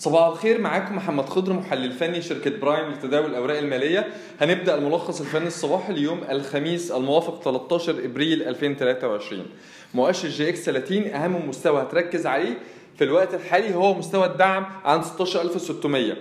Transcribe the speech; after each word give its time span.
صباح 0.00 0.26
الخير 0.26 0.60
معاكم 0.60 0.96
محمد 0.96 1.28
خضر 1.28 1.52
محلل 1.52 1.92
فني 1.92 2.22
شركة 2.22 2.50
برايم 2.50 2.92
لتداول 2.92 3.30
الأوراق 3.30 3.58
المالية. 3.58 4.08
هنبدأ 4.40 4.74
الملخص 4.74 5.20
الفني 5.20 5.46
الصباحي 5.46 5.92
اليوم 5.92 6.20
الخميس 6.30 6.90
الموافق 6.92 7.42
13 7.42 8.04
إبريل 8.04 8.42
2023 8.42 9.46
مؤشر 9.94 10.28
EGX 10.28 10.62
30 10.64 11.06
أهم 11.06 11.48
مستوى 11.48 11.82
هتركز 11.82 12.26
عليه 12.26 12.58
في 12.98 13.04
الوقت 13.04 13.34
الحالي 13.34 13.74
هو 13.74 13.94
مستوى 13.94 14.26
الدعم 14.26 14.66
عند 14.84 15.04
16600 15.04 16.16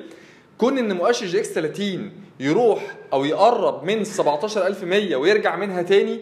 كون 0.58 0.78
إن 0.78 0.96
مؤشر 0.98 1.26
EGX 1.26 1.50
30 1.54 2.12
يروح 2.40 2.96
أو 3.14 3.26
يقرب 3.26 3.84
من 3.84 4.04
17100 4.04 5.16
ويرجع 5.16 5.56
منها 5.56 5.82
تاني 5.82 6.20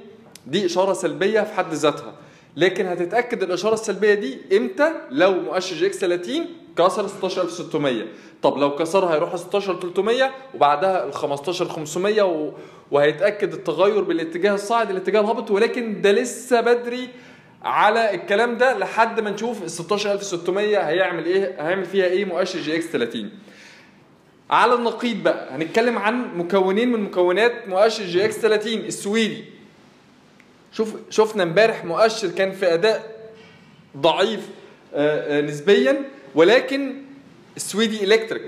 دي 0.47 0.65
إشارة 0.65 0.93
سلبية 0.93 1.41
في 1.41 1.53
حد 1.53 1.73
ذاتها. 1.73 2.13
لكن 2.57 2.85
هتتأكد 2.85 3.43
الإشارة 3.43 3.73
السلبية 3.73 4.13
دي 4.13 4.37
إمتى؟ 4.57 4.91
لو 5.11 5.31
مؤشر 5.41 5.75
EGX 5.75 5.97
30 5.97 6.45
كسر 6.77 7.07
16600 7.07 8.05
طب 8.41 8.57
لو 8.57 8.75
كسرها 8.75 9.13
هيروح 9.15 9.35
16300 9.35 10.31
وبعدها 10.55 11.05
ال 11.05 11.13
15500 11.13 12.21
و... 12.21 12.51
وهيتأكد 12.91 13.53
التغير 13.53 14.01
بالاتجاه 14.03 14.53
الصاعد 14.53 14.89
الاتجاه 14.89 15.19
الهابط 15.21 15.51
ولكن 15.51 16.01
ده 16.01 16.11
لسه 16.11 16.61
بدري 16.61 17.09
على 17.63 18.15
الكلام 18.15 18.57
ده 18.57 18.77
لحد 18.77 19.19
ما 19.19 19.29
نشوف 19.29 19.63
ال 19.63 19.71
16600 19.71 20.77
هيعمل 20.77 21.25
إيه 21.25 21.55
هيعمل 21.59 21.85
فيها 21.85 22.05
إيه 22.05 22.25
مؤشر 22.25 22.59
EGX 22.59 22.85
30 22.85 23.29
على 24.49 24.73
النقيض 24.73 25.23
بقى 25.23 25.55
هنتكلم 25.55 25.97
عن 25.97 26.37
مكونين 26.37 26.91
من 26.91 26.99
مكونات 26.99 27.67
مؤشر 27.67 28.03
EGX 28.03 28.37
30 28.37 28.73
السويدي. 28.73 29.45
شوف 30.71 30.95
شفنا 31.09 31.43
امبارح 31.43 31.85
مؤشر 31.85 32.27
كان 32.27 32.51
في 32.51 32.73
أداء 32.73 33.15
ضعيف 33.97 34.47
آآ 34.93 35.37
آآ 35.37 35.41
نسبيا. 35.41 36.01
ولكن 36.35 37.01
السويدي 37.57 38.03
الكتريك 38.03 38.41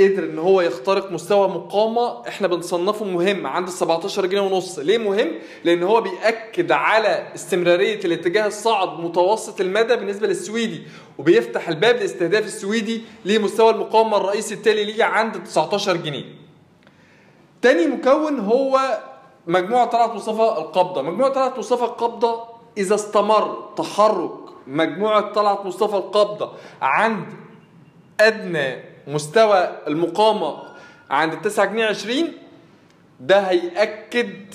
قدر 0.00 0.24
إن 0.24 0.38
هو 0.38 0.60
يخترق 0.60 1.12
مستوى 1.12 1.48
مقاومة 1.48 2.28
إحنا 2.28 2.48
بنصنفه 2.48 3.04
مهم 3.04 3.46
عند 3.46 3.66
ال 3.68 3.72
17 3.72 4.26
جنيه 4.26 4.40
ونص. 4.40 4.78
ليه 4.78 4.98
مهم؟ 4.98 5.28
لأن 5.64 5.82
هو 5.82 6.00
بيأكد 6.00 6.72
على 6.72 7.28
استمرارية 7.34 8.00
الاتجاه 8.04 8.46
الصاعد 8.46 9.00
متوسط 9.00 9.60
المدى 9.60 9.96
بالنسبة 9.96 10.26
للسويدي 10.26 10.82
وبيفتح 11.18 11.68
الباب 11.68 11.96
لاستهداف 11.96 12.44
السويدي 12.46 13.02
لمستوى 13.24 13.70
المقاومة 13.70 14.16
الرئيسي 14.16 14.54
التالي 14.54 14.84
ليه 14.84 15.04
عند 15.04 15.42
19 15.44 15.96
جنيه. 15.96 16.24
تاني 17.62 17.86
مكون 17.86 18.40
هو 18.40 18.80
مجموعة 19.46 19.84
طلعت 19.86 20.10
مصطفى 20.14 20.42
القبضة. 20.42 21.02
مجموعة 21.02 21.30
طلعت 21.32 21.58
مصطفى 21.58 21.84
القبضة 21.84 22.44
إذا 22.78 22.94
استمر 22.94 23.68
تحرك 23.76 24.45
مجموعة 24.66 25.20
طلعت 25.32 25.66
مصطفى 25.66 25.96
القبضة 25.96 26.52
عند 26.82 27.26
أدنى 28.20 28.76
مستوى 29.06 29.68
المقاومة 29.86 30.62
عند 31.10 31.40
9 31.42 31.66
جنيه 31.66 31.86
20 31.86 32.32
ده 33.20 33.40
هيأكد 33.40 34.54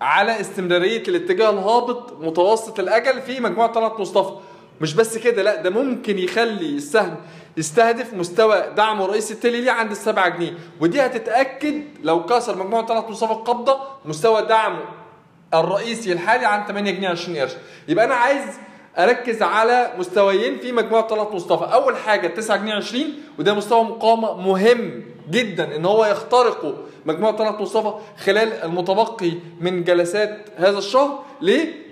على 0.00 0.40
استمرارية 0.40 1.02
الاتجاه 1.08 1.50
الهابط 1.50 2.12
متوسط 2.20 2.80
الأجل 2.80 3.22
في 3.22 3.40
مجموعة 3.40 3.72
طلعت 3.72 4.00
مصطفى. 4.00 4.32
مش 4.80 4.94
بس 4.94 5.18
كده 5.18 5.42
لا 5.42 5.62
ده 5.62 5.70
ممكن 5.70 6.18
يخلي 6.18 6.76
السهم 6.76 7.16
يستهدف 7.56 8.14
مستوى 8.14 8.62
دعمه 8.76 9.04
الرئيسي 9.04 9.34
التالي 9.34 9.60
ليه 9.60 9.70
عند 9.72 9.90
السبعة 9.90 10.28
جنيه. 10.28 10.54
ودي 10.80 11.00
هتتأكد 11.06 11.82
لو 12.02 12.26
كسر 12.26 12.56
مجموعة 12.56 12.82
طلعت 12.86 13.10
مصطفى 13.10 13.32
القبضة 13.32 13.78
مستوى 14.04 14.42
دعمه 14.42 14.80
الرئيسي 15.54 16.12
الحالي 16.12 16.46
عند 16.46 16.66
8 16.68 16.90
جنيه 16.90 17.08
20 17.08 17.36
قرش. 17.38 17.52
يبقى 17.88 18.04
أنا 18.04 18.14
عايز 18.14 18.42
أركز 18.98 19.42
على 19.42 19.92
مستويين 19.98 20.58
في 20.58 20.72
مجموعة 20.72 21.02
طلعت 21.02 21.32
مصطفى. 21.32 21.64
أول 21.74 21.96
حاجة 21.96 22.26
9 22.28 22.56
جنيه 22.56 22.74
20 22.74 23.04
وده 23.38 23.54
مستوى 23.54 23.84
مقاومة 23.84 24.36
مهم 24.36 25.04
جدا 25.30 25.76
إن 25.76 25.84
هو 25.86 26.04
يخترقه 26.06 26.74
مجموعة 27.06 27.32
طلعت 27.36 27.60
مصطفى 27.60 27.92
خلال 28.24 28.52
المتبقي 28.52 29.32
من 29.60 29.84
جلسات 29.84 30.38
هذا 30.56 30.78
الشهر. 30.78 31.18
ليه؟ 31.40 31.88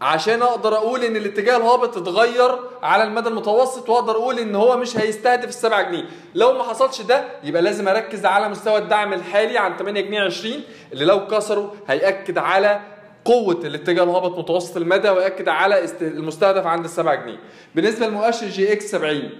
عشان 0.00 0.42
أقدر 0.42 0.74
أقول 0.74 1.04
إن 1.04 1.16
الاتجاه 1.16 1.56
الهابط 1.56 1.96
اتغير 1.96 2.58
على 2.82 3.02
المدى 3.02 3.28
المتوسط 3.28 3.88
وأقدر 3.88 4.12
أقول 4.12 4.38
إن 4.38 4.54
هو 4.54 4.76
مش 4.76 4.96
هيستهدف 4.98 5.48
السبعة 5.48 5.82
جنيه. 5.82 6.04
لو 6.34 6.52
ما 6.52 6.62
حصلش 6.62 7.00
ده 7.02 7.24
يبقى 7.44 7.62
لازم 7.62 7.88
أركز 7.88 8.26
على 8.26 8.48
مستوى 8.48 8.78
الدعم 8.78 9.12
الحالي 9.12 9.58
عن 9.58 9.76
8 9.76 10.00
جنيه 10.00 10.20
20 10.20 10.54
اللي 10.92 11.04
لو 11.04 11.26
كسره 11.26 11.74
هيأكد 11.88 12.38
على 12.38 12.80
قوة 13.24 13.60
الاتجاه 13.64 14.02
الهابط 14.02 14.38
متوسط 14.38 14.76
المدى 14.76 15.10
ويأكد 15.10 15.48
على 15.48 15.86
المستهدف 16.00 16.66
عند 16.66 16.84
السبعة 16.84 17.14
جنيه. 17.14 17.38
بالنسبة 17.74 18.06
لمؤشر 18.06 18.46
EGX 18.48 18.90
70 18.90 19.30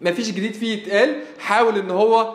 مفيش 0.00 0.30
جديد 0.30 0.54
فيه 0.54 0.72
يتقال 0.82 1.16
حاول 1.38 1.78
إن 1.78 1.90
هو 1.90 2.34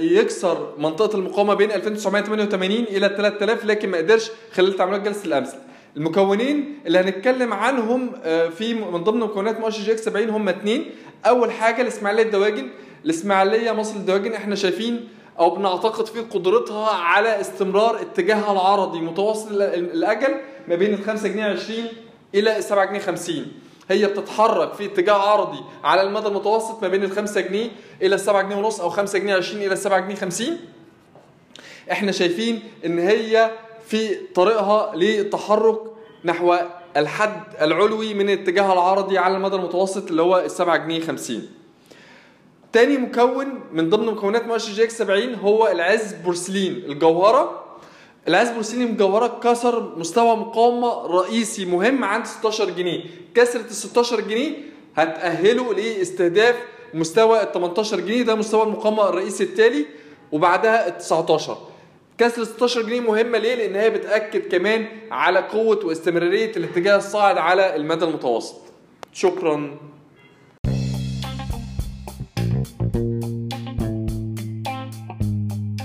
يكسر 0.00 0.74
منطقة 0.78 1.16
المقاومة 1.18 1.54
بين 1.54 1.70
2988 1.72 2.70
إلى 2.72 3.08
3000 3.08 3.64
لكن 3.64 3.88
ما 3.90 3.98
قدرش 3.98 4.30
خلال 4.52 4.72
تعاملات 4.76 5.00
جلسة 5.02 5.24
الأمس. 5.26 5.50
المكونين 5.96 6.78
اللي 6.86 6.98
هنتكلم 6.98 7.52
عنهم 7.52 8.12
في 8.58 8.74
من 8.74 9.04
ضمن 9.04 9.20
مكونات 9.20 9.60
مؤشر 9.60 9.82
EGX 9.82 10.04
70 10.04 10.30
هم 10.30 10.48
اثنين 10.48 10.90
أول 11.26 11.50
حاجة 11.52 11.82
الإسماعيلية 11.82 12.22
الدواجن 12.22 12.68
الإسماعيلية 13.04 13.72
مصر 13.72 13.96
الدواجن 13.96 14.32
إحنا 14.32 14.54
شايفين 14.54 15.08
أو 15.38 15.50
بنعتقد 15.50 16.06
في 16.06 16.20
قدرتها 16.20 16.90
على 16.90 17.40
استمرار 17.40 18.00
اتجاهها 18.00 18.52
العرضي 18.52 18.98
متوسط 19.00 19.48
الأجل 19.50 20.34
ما 20.68 20.74
بين 20.74 20.94
ال 20.94 21.04
5 21.04 21.28
جنيه 21.28 21.44
20 21.44 21.78
إلى 22.34 22.56
ال 22.56 22.64
7 22.64 22.84
جنيه 22.84 22.98
50 22.98 23.46
هي 23.90 24.06
بتتحرك 24.06 24.74
في 24.74 24.84
اتجاه 24.84 25.14
عرضي 25.14 25.58
على 25.84 26.02
المدى 26.02 26.28
المتوسط 26.28 26.82
ما 26.82 26.88
بين 26.88 27.04
ال 27.04 27.10
5 27.12 27.40
جنيه 27.40 27.70
إلى 28.02 28.14
ال 28.14 28.20
7 28.20 28.42
جنيه 28.42 28.56
ونص 28.56 28.80
أو 28.80 28.90
5 28.90 29.18
جنيه 29.18 29.34
20 29.34 29.62
إلى 29.62 29.72
ال 29.72 29.78
7 29.78 30.00
جنيه 30.00 30.14
50 30.14 30.46
إحنا 31.92 32.12
شايفين 32.12 32.62
إن 32.84 32.98
هي 32.98 33.50
في 33.86 34.14
طريقها 34.34 34.96
للتحرك 34.96 35.80
نحو 36.24 36.56
الحد 36.96 37.42
العلوي 37.60 38.14
من 38.14 38.28
اتجاهها 38.30 38.72
العرضي 38.72 39.18
على 39.18 39.36
المدى 39.36 39.56
المتوسط 39.56 40.08
اللي 40.10 40.22
هو 40.22 40.38
ال 40.38 40.50
7 40.50 40.76
جنيه 40.76 41.00
50 41.00 41.48
تاني 42.74 42.98
مكون 42.98 43.60
من 43.72 43.90
ضمن 43.90 44.06
مكونات 44.06 44.46
مؤشر 44.46 44.72
EGX 44.72 44.98
70 44.98 45.34
هو 45.34 45.68
العز 45.68 46.12
بورسلين 46.12 46.72
الجوهرة 46.72 47.64
العز 48.28 48.50
بورسلين 48.50 48.88
الجوهره 48.88 49.40
كسر 49.42 49.92
مستوى 49.98 50.36
مقاومة 50.36 51.06
رئيسي 51.06 51.64
مهم 51.64 52.04
عند 52.04 52.26
16 52.26 52.70
جنيه 52.70 53.00
كسره 53.34 53.60
ال 53.60 53.70
16 53.74 54.20
جنيه 54.20 54.52
هتأهله 54.96 55.74
لإستهداف 55.74 56.54
مستوى 56.94 57.42
ال 57.42 57.52
18 57.52 58.00
جنيه 58.00 58.22
ده 58.22 58.34
مستوى 58.34 58.62
المقاومة 58.62 59.08
الرئيسي 59.08 59.44
التالي 59.44 59.86
وبعدها 60.32 60.88
ال 60.88 60.98
19 60.98 61.56
كسر 62.18 62.44
16 62.44 62.82
جنيه 62.82 63.00
مهمة 63.00 63.38
ليه؟ 63.38 63.54
لأن 63.54 63.76
هي 63.76 63.90
بتأكد 63.90 64.40
كمان 64.52 64.86
على 65.10 65.38
قوة 65.40 65.86
واستمرارية 65.86 66.52
الاتجاه 66.56 66.96
الصاعد 66.96 67.38
على 67.38 67.76
المدى 67.76 68.04
المتوسط. 68.04 68.56
شكرا. 69.12 69.76